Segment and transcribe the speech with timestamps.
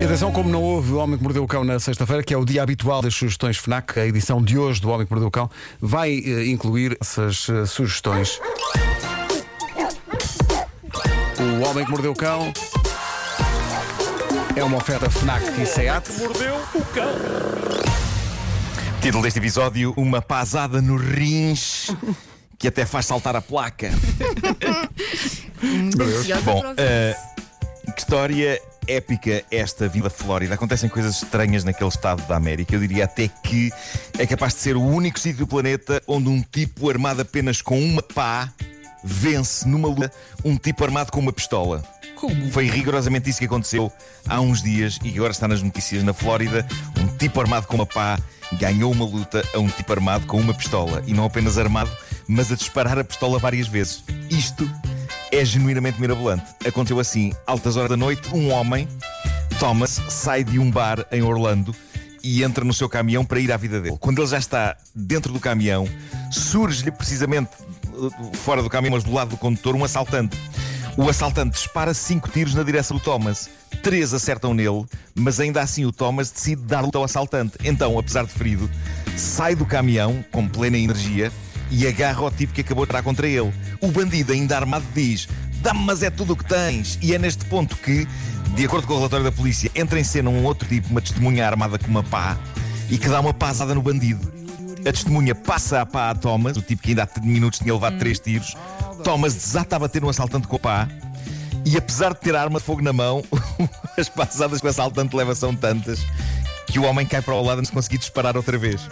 [0.00, 2.36] E Atenção, como não houve O Homem que Mordeu o Cão na sexta-feira, que é
[2.36, 5.30] o dia habitual das sugestões FNAC, a edição de hoje do Homem que Mordeu o
[5.30, 8.40] Cão vai eh, incluir essas eh, sugestões.
[11.40, 12.52] O Homem que Mordeu o Cão
[14.54, 16.08] é uma oferta FNAC e SEAT.
[16.20, 17.14] Mordeu o cão.
[19.02, 21.88] Título deste episódio: Uma pasada no rins
[22.56, 23.90] que até faz saltar a placa.
[26.44, 27.16] Bom, eh,
[27.96, 30.54] que história épica esta Vila Flórida.
[30.54, 32.74] Acontecem coisas estranhas naquele estado da América.
[32.74, 33.70] Eu diria até que
[34.18, 37.78] é capaz de ser o único sítio do planeta onde um tipo armado apenas com
[37.78, 38.52] uma pá
[39.04, 40.10] vence numa luta
[40.44, 41.84] um tipo armado com uma pistola.
[42.16, 42.50] Como?
[42.50, 43.92] Foi rigorosamente isso que aconteceu
[44.26, 46.66] há uns dias e que agora está nas notícias na Flórida.
[46.98, 48.18] Um tipo armado com uma pá
[48.52, 51.02] ganhou uma luta a um tipo armado com uma pistola.
[51.06, 51.90] E não apenas armado,
[52.26, 54.02] mas a disparar a pistola várias vezes.
[54.30, 54.68] Isto
[55.30, 56.44] é genuinamente mirabolante.
[56.66, 58.88] Aconteceu assim, altas horas da noite, um homem,
[59.58, 61.74] Thomas, sai de um bar em Orlando
[62.22, 63.96] e entra no seu caminhão para ir à vida dele.
[64.00, 65.88] Quando ele já está dentro do caminhão,
[66.30, 67.50] surge-lhe precisamente
[67.86, 70.36] eh, fora do caminhão, mas do lado do condutor, um assaltante.
[70.96, 73.48] O assaltante dispara cinco tiros na direção do Thomas.
[73.82, 77.56] Três acertam nele, mas ainda assim o Thomas decide dar luta ao assaltante.
[77.64, 78.68] Então, apesar de ferido,
[79.16, 81.32] sai do caminhão com plena energia
[81.70, 83.52] e agarra o tipo que acabou de entrar contra ele.
[83.80, 85.28] O bandido, ainda armado, diz:
[85.60, 86.98] Dá-me, mas é tudo o que tens.
[87.02, 88.06] E é neste ponto que,
[88.54, 91.46] de acordo com o relatório da polícia, entra em cena um outro tipo, uma testemunha
[91.46, 92.36] armada com uma pá,
[92.90, 94.32] e que dá uma pasada no bandido.
[94.80, 97.98] A testemunha passa a pá a Thomas, o tipo que ainda há minutos tinha levado
[97.98, 98.56] três tiros.
[99.02, 100.88] Thomas desata a bater no assaltante com a pá.
[101.64, 103.22] E apesar de ter a arma de fogo na mão,
[103.98, 106.00] as passadas que o assaltante leva são tantas
[106.68, 108.86] que o homem cai para o lado antes de conseguir disparar outra vez.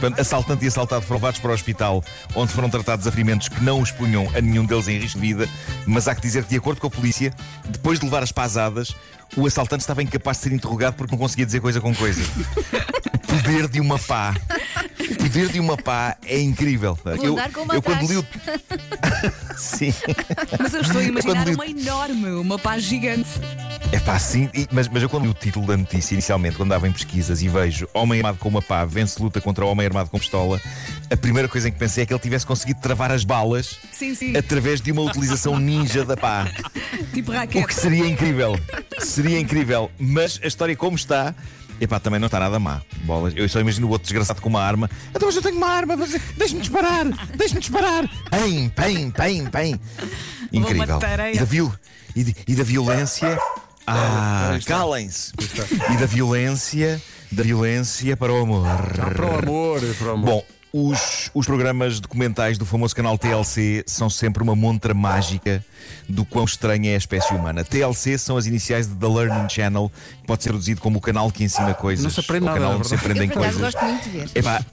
[0.00, 2.02] Portanto, assaltante e assaltado foram levados para o hospital,
[2.34, 5.26] onde foram tratados a ferimentos que não os punham a nenhum deles em risco de
[5.26, 5.48] vida.
[5.86, 7.34] Mas há que dizer que, de acordo com a polícia,
[7.68, 8.94] depois de levar as pasadas,
[9.36, 12.22] o assaltante estava incapaz de ser interrogado porque não conseguia dizer coisa com coisa.
[12.22, 14.34] O poder de uma pá.
[14.98, 16.98] O poder de uma pá é incrível.
[17.04, 18.26] Uma eu quando li o.
[19.56, 19.92] Sim.
[20.58, 23.28] Mas eu estou a imaginar Quando- uma enorme, uma pá gigante.
[23.92, 26.86] É pá, sim, mas, mas eu quando li o título da notícia inicialmente, quando dava
[26.86, 30.18] em pesquisas e vejo Homem armado com uma pá vence luta contra Homem armado com
[30.18, 30.60] pistola,
[31.10, 34.14] a primeira coisa em que pensei é que ele tivesse conseguido travar as balas Sim,
[34.14, 34.36] sim.
[34.36, 36.48] através de uma utilização ninja da pá.
[37.12, 37.74] Tipo O que raquete.
[37.74, 38.56] seria incrível.
[39.00, 39.90] Seria incrível.
[39.98, 41.34] Mas a história como está.
[41.80, 42.82] Epá, também não está nada má.
[43.04, 43.32] Bolas.
[43.34, 44.88] Eu só imagino o outro desgraçado com uma arma.
[45.10, 48.04] Então, mas eu tenho uma arma, mas deixe-me disparar, deixe-me disparar.
[48.30, 49.80] Pem, pem, pem, pem.
[50.52, 51.00] Incrível.
[52.14, 53.38] E da, e da violência.
[53.92, 54.74] Ah, está.
[54.78, 55.32] calem-se.
[55.92, 58.66] E da violência, da violência para o amor.
[58.66, 60.26] Para o amor, para o amor.
[60.26, 65.64] Bom, os, os programas documentais do famoso canal TLC são sempre uma montra mágica
[66.08, 67.64] do quão estranha é a espécie humana.
[67.64, 69.90] TLC são as iniciais de The Learning Channel,
[70.20, 72.04] que pode ser traduzido como o canal que ensina coisas.
[72.04, 73.56] Não se aprende o nada, canal na onde se aprendem Eu, coisas.
[73.60, 74.30] gosto muito de ver.
[74.34, 74.64] Epá,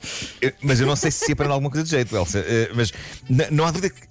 [0.61, 2.39] mas eu não sei se se aprende alguma coisa de jeito, Elsa.
[2.45, 2.93] eh, mas
[3.49, 4.01] não há dúvida que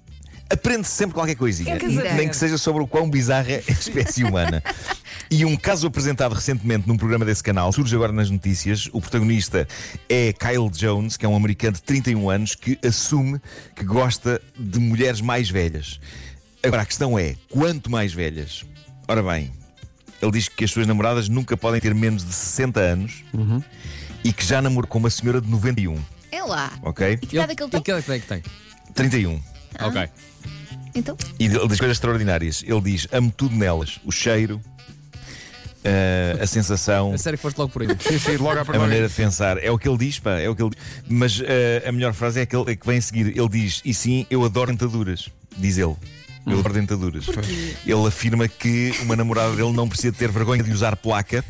[0.49, 1.75] aprende-se sempre qualquer coisinha.
[1.75, 2.13] É.
[2.15, 4.61] Nem que seja sobre o quão bizarra é a espécie humana.
[5.29, 8.87] E um caso apresentado recentemente num programa desse canal surge agora nas notícias.
[8.93, 9.67] O protagonista
[10.07, 13.39] é Kyle Jones, que é um americano de 31 anos que assume
[13.75, 15.99] que gosta de mulheres mais velhas.
[16.63, 18.63] Agora a questão é: quanto mais velhas?
[19.07, 19.51] Ora bem,
[20.21, 23.23] ele diz que as suas namoradas nunca podem ter menos de 60 anos
[24.23, 25.97] e que já namorou com uma senhora de 91,
[26.31, 26.71] É lá.
[26.81, 27.13] ok?
[27.21, 27.81] E que idade é que ele E tem?
[27.81, 28.43] que idade é que tem?
[28.93, 29.41] 31.
[29.81, 30.09] Ok.
[30.95, 32.63] Então, E ele diz coisas extraordinárias.
[32.65, 33.99] Ele diz: amo tudo nelas.
[34.03, 34.59] O cheiro,
[35.87, 37.87] eh, a sensação, A sério que foste logo por aí.
[37.99, 39.57] Sim, sim, logo à a maneira de pensar.
[39.63, 40.31] É o que ele diz, pá.
[40.31, 40.79] É o que ele diz.
[41.07, 43.27] Mas eh, a melhor frase é aquele que vem a seguir.
[43.37, 45.29] Ele diz: e sim, eu adoro dentaduras.
[45.57, 45.95] Diz ele.
[46.45, 47.25] Eu adoro dentaduras.
[47.85, 51.43] Ele afirma que uma namorada dele não precisa ter vergonha de usar placa.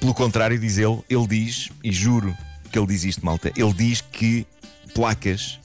[0.00, 2.36] Pelo contrário, diz ele, ele diz, e juro
[2.70, 4.46] que ele diz isto, malta, ele diz que
[4.94, 5.58] placas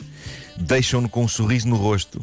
[0.58, 2.22] deixam-no com um sorriso no rosto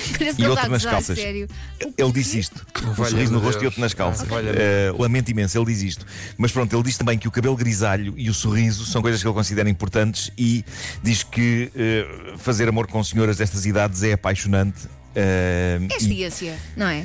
[0.18, 1.18] parece que e outro nas calças.
[1.18, 1.48] sério.
[1.96, 2.66] Ele disse isto.
[2.82, 4.26] Um sorriso no rosto e outro nas calças.
[4.30, 6.04] Eh, lamento imenso, ele diz isto.
[6.36, 9.26] Mas pronto, ele diz também que o cabelo grisalho e o sorriso são coisas que
[9.26, 10.64] ele considera importantes e
[11.02, 14.88] diz que eh, fazer amor com senhoras destas idades é apaixonante.
[15.14, 17.04] eh, É e- ciência, não é?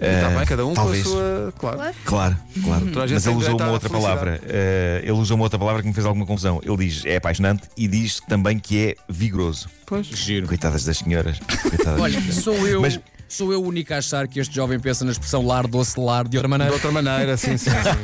[0.00, 1.02] Está bem, cada um talvez.
[1.04, 1.54] com a sua.
[1.58, 1.78] Claro.
[2.04, 2.36] Claro.
[2.62, 4.40] Claro, Mas ele usou uma outra palavra.
[4.44, 6.60] Eh, ele usou uma outra palavra que me fez alguma confusão.
[6.64, 9.68] Ele diz é apaixonante e diz também que é vigoroso.
[9.86, 10.06] Pois.
[10.06, 10.46] Giro.
[10.46, 11.38] Coitadas das senhoras.
[11.62, 12.44] Coitadas Olha, das senhoras.
[12.44, 12.80] sou eu.
[12.80, 16.00] Mas- Sou eu o único a achar que este jovem pensa na expressão lar, doce,
[16.00, 16.72] lar de outra De maneira.
[16.72, 17.76] outra maneira, sim, sim, sim.
[17.76, 17.98] sim.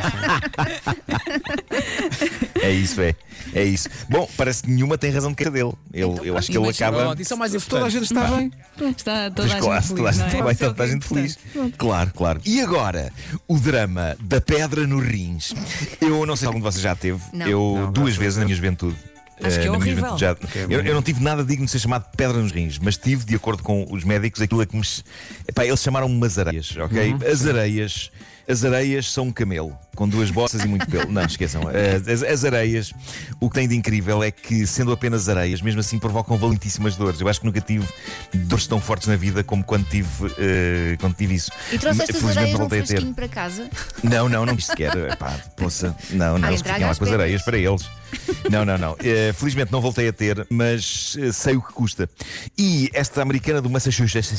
[2.63, 3.15] É isso, é.
[3.55, 3.89] É isso.
[4.09, 5.73] Bom, parece que nenhuma tem razão de queixa dele.
[5.93, 6.99] Ele, eu acho que ele acaba.
[7.05, 7.93] pronto, isso é mais Se toda a importante.
[7.93, 8.51] gente está bem.
[8.91, 10.43] Está toda a claro, gente toda a feliz, gente não é?
[10.43, 11.39] vai Isso é toda a gente feliz.
[11.51, 11.77] importante.
[11.79, 12.41] Claro, claro.
[12.45, 13.13] E agora,
[13.49, 15.55] o drama da pedra nos rins.
[16.01, 17.21] Eu não sei se algum de vocês já teve.
[17.33, 17.47] Não.
[17.47, 18.97] Eu Não, duas graças vezes na minha juventude.
[19.43, 20.19] Acho que eh, é na minha horrível.
[20.19, 20.31] já.
[20.31, 20.37] é
[20.69, 23.25] eu, eu não tive nada digno de ser chamado de pedra nos rins, mas tive,
[23.25, 24.83] de acordo com os médicos, aquilo a que me.
[25.49, 27.13] Epá, eles chamaram-me as areias, ok?
[27.13, 27.19] Uhum.
[27.31, 28.11] As areias.
[28.47, 31.11] As areias são um camelo, com duas bossas e muito pelo.
[31.11, 31.63] Não, esqueçam.
[31.69, 32.93] As, as- as areias,
[33.41, 37.21] o que tem de incrível é que, sendo apenas areias, mesmo assim provocam valentíssimas dores.
[37.21, 37.87] Eu acho que nunca tive
[38.33, 40.09] dores tão fortes na vida como quando tive,
[40.39, 41.51] eh, quando tive isso.
[41.73, 42.89] E trouxeste as Felizmente areias não num voltei a ter.
[42.89, 43.71] fresquinho para casa?
[44.03, 44.97] Não, não, não quis sequer.
[45.13, 45.95] Epá, poça.
[46.11, 47.89] Não, não, fiquem lá com as areias para eles.
[48.51, 48.97] Não, não, não.
[49.03, 52.09] Eh, felizmente não voltei a ter, mas eh, sei o que custa.
[52.57, 54.33] E esta americana do Massachusetts,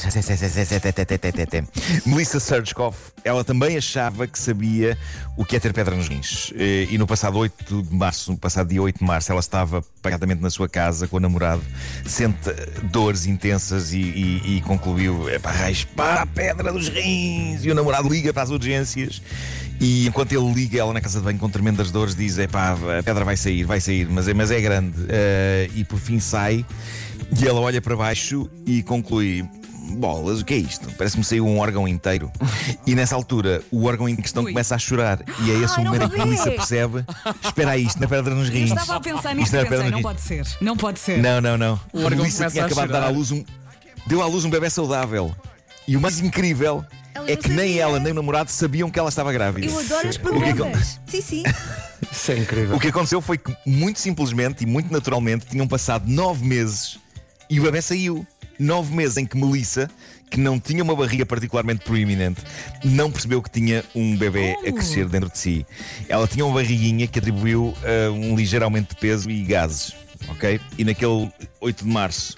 [2.06, 4.98] Melissa Surchkoff, ela também achava que sabia
[5.38, 6.52] o que é ter pedra nos rins.
[6.56, 9.82] Eh, E no passado 8 de março, no passado dia 8 de março, ela estava
[10.02, 11.62] pacatamente na sua casa com o namorado,
[12.06, 12.50] sente
[12.92, 17.64] dores intensas e, e- e concluiu: é para raspar a pedra dos rins.
[17.66, 19.22] E o namorado liga para as urgências.
[19.80, 22.78] E enquanto ele liga ela na casa de banho com tremendas dores, diz: é pá,
[23.00, 24.96] a pedra vai sair, vai sair, mas é, mas é grande.
[25.10, 26.66] Eh, e por fim sai.
[27.42, 29.44] E ela olha para baixo e conclui:
[29.88, 30.90] Bolas, o que é isto?
[30.98, 32.32] Parece-me saiu um órgão inteiro.
[32.86, 34.52] E nessa altura, o órgão em questão Ui.
[34.52, 35.20] começa a chorar.
[35.44, 36.26] E é esse o momento em que a.
[36.26, 37.06] Melissa percebe:
[37.44, 38.72] Espera aí, isto na pedra nos rins.
[38.72, 40.04] Eu estava a pensar nisso não é pedra pensei, nos não rins.
[40.04, 40.58] pode ser.
[40.62, 41.18] Não pode ser.
[41.20, 41.80] Não, não, não.
[41.94, 43.44] O a órgão Melissa tinha a acabado de dar à luz um.
[44.08, 45.34] Deu à luz um bebê saudável.
[45.88, 46.84] E o mais incrível
[47.14, 47.84] Ela é que nem sabia.
[47.84, 49.68] ela nem o namorado sabiam que ela estava grávida.
[49.68, 50.84] Eu adoro os O que é.
[51.08, 51.44] Sim, sim.
[52.12, 52.76] Isso é incrível.
[52.76, 56.98] O que aconteceu foi que, muito simplesmente e muito naturalmente, tinham passado nove meses
[57.50, 58.26] e o bebê saiu.
[58.60, 59.90] Nove meses em que Melissa,
[60.30, 62.42] que não tinha uma barriga particularmente proeminente,
[62.84, 64.74] não percebeu que tinha um bebê a Como?
[64.76, 65.66] crescer dentro de si.
[66.10, 69.94] Ela tinha uma barriguinha que atribuiu a um ligeiro aumento de peso e gases.
[70.30, 70.60] Ok?
[70.78, 71.30] E naquele
[71.62, 72.36] 8 de março,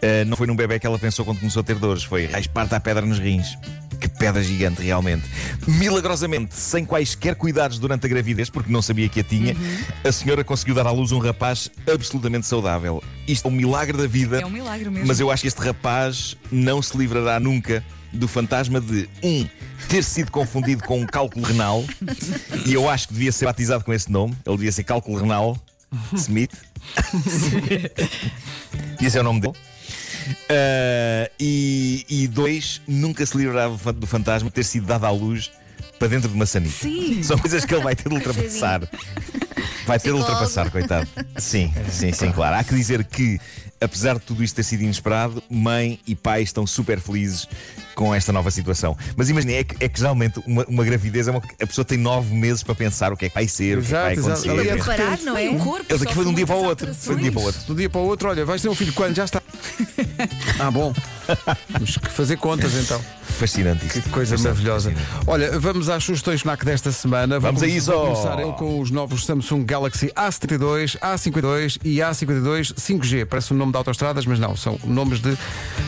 [0.00, 2.74] eh, não foi num bebê que ela pensou quando começou a ter dores, foi raspar-te
[2.74, 3.56] a pedra nos rins.
[4.04, 5.24] Que pedra gigante, realmente.
[5.66, 9.56] Milagrosamente, sem quaisquer cuidados durante a gravidez, porque não sabia que a tinha,
[10.04, 13.02] a senhora conseguiu dar à luz um rapaz absolutamente saudável.
[13.26, 14.40] Isto é um milagre da vida.
[14.40, 15.08] É um milagre mesmo.
[15.08, 19.48] Mas eu acho que este rapaz não se livrará nunca do fantasma de, um,
[19.88, 21.82] ter sido confundido com um cálculo renal.
[22.66, 24.36] e eu acho que devia ser batizado com esse nome.
[24.44, 25.58] Ele devia ser cálculo renal
[26.12, 26.52] Smith.
[29.00, 29.54] Esse é o nome dele.
[30.48, 33.36] Ah, e, e dois, nunca se
[33.78, 35.50] fa- do fantasma de ter sido dado à luz
[35.98, 36.74] para dentro de uma sanita.
[36.74, 37.22] Sim.
[37.22, 38.80] São coisas que ele vai ter de ultrapassar.
[39.86, 41.06] Vai ter de ultrapassar, coitado.
[41.36, 42.56] Sim, sim, sim, claro.
[42.56, 43.38] Há que dizer que,
[43.80, 47.46] apesar de tudo isto ter sido inesperado, mãe e pai estão super felizes
[47.94, 48.96] com esta nova situação.
[49.16, 51.42] Mas imagine, é que, é que geralmente uma, uma gravidez é uma.
[51.60, 53.94] A pessoa tem nove meses para pensar o que é que vai ser, o que
[53.94, 54.50] é Exato, que vai exato.
[54.50, 54.94] acontecer.
[54.94, 55.48] É Parar, não é?
[55.50, 56.94] O corpo Ele daqui foi de um dia para o outro.
[56.94, 57.60] Foi de um dia para o outro.
[57.66, 59.14] Do dia para o outro, olha, vais ter um filho quando?
[59.16, 59.42] Já está.
[60.58, 60.94] Ah, bom.
[61.72, 63.00] Temos que fazer contas então.
[63.24, 64.00] Fascinante isto.
[64.02, 64.90] Que coisa Fascinante, maravilhosa.
[64.92, 65.24] fascinante.
[65.26, 67.40] Olha, vamos às sugestões FNAC desta semana.
[67.40, 67.90] Vamos a isso.
[67.90, 73.26] Vamos começar eu com os novos Samsung Galaxy A72, A52 e A52 5G.
[73.26, 74.54] Parece o nome de autoestradas, mas não.
[74.54, 75.36] São nomes de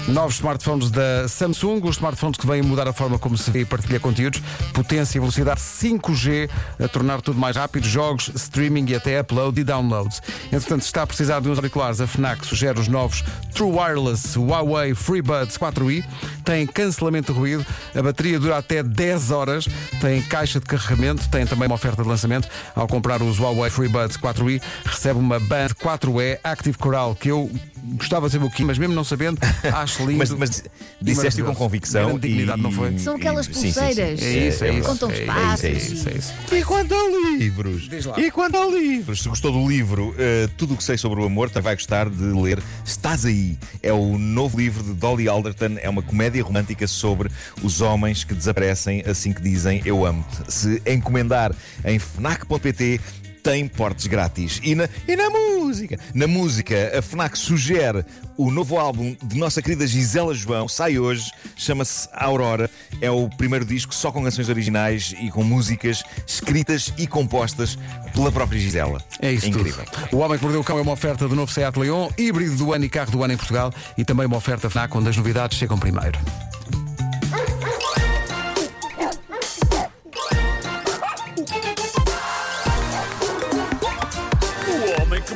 [0.09, 1.81] novos smartphones da Samsung.
[1.85, 4.43] Os smartphones que vêm mudar a forma como se vê e partilha conteúdos.
[4.75, 6.51] Potência e velocidade 5G
[6.83, 7.87] a tornar tudo mais rápido.
[7.87, 10.21] Jogos, streaming e até upload e downloads.
[10.47, 13.23] Entretanto, se está a precisar de uns auriculares, a FNAC sugere os novos
[13.55, 16.05] True Wireless Huawei FreeBuds 4i.
[16.45, 17.65] Tem cancelamento de ruído.
[17.95, 19.69] A bateria dura até 10 horas.
[20.01, 21.29] Tem caixa de carregamento.
[21.29, 22.49] Tem também uma oferta de lançamento.
[22.75, 27.51] Ao comprar os Huawei FreeBuds 4i, recebe uma Band 4E Active Coral que eu
[27.95, 29.39] gostava de saber o que, mas mesmo não sabendo,
[29.75, 30.19] acho lindo.
[30.19, 30.65] Mas, mas
[31.01, 32.07] disseste com convicção.
[32.07, 32.99] Grande dignidade, e- não foi?
[32.99, 33.81] São aquelas sim, sim, sim.
[33.81, 34.23] pulseiras.
[34.23, 34.89] É isso, é, isso.
[34.89, 36.35] Contam os é, passos É e- isso, é isso.
[36.53, 37.89] E quanto a livros?
[38.17, 39.23] E quanto a livros?
[39.23, 42.09] Se gostou do livro, eh, tudo o que sei sobre o amor, também vai gostar
[42.09, 43.59] de ler Estás Aí.
[43.83, 45.77] É o novo livro de Dolly Alderton.
[45.81, 47.31] É uma comédia romântica sobre
[47.63, 50.53] os homens que desaparecem assim que dizem eu amo-te.
[50.53, 51.55] Se encomendar
[51.85, 53.01] em fnac.pt
[53.47, 54.61] tem portes grátis.
[54.61, 55.97] E na, e na música?
[56.13, 58.05] Na música, a FNAC sugere
[58.37, 60.67] o novo álbum de nossa querida Gisela João.
[60.67, 62.69] Sai hoje, chama-se Aurora.
[63.01, 67.79] É o primeiro disco só com canções originais e com músicas escritas e compostas
[68.13, 69.01] pela própria Gisela.
[69.23, 69.85] É isso Incrível.
[69.85, 70.17] tudo.
[70.17, 72.73] O Homem que Mordeu o Cão é uma oferta do novo Seat Leon, híbrido do
[72.73, 75.57] ano e carro do ano em Portugal e também uma oferta FNAC onde as novidades
[75.57, 76.19] chegam primeiro.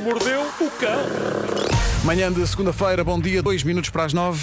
[0.00, 1.04] Mordeu o cão.
[2.04, 4.40] Manhã de segunda-feira, bom dia, dois minutos para as nove.